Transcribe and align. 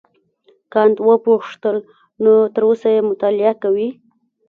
کانت 0.73 0.97
وپوښتل 1.07 1.77
نو 2.23 2.33
تر 2.53 2.61
اوسه 2.67 2.87
یې 2.95 3.01
مطالعه 3.09 3.53
کوې. 3.63 3.89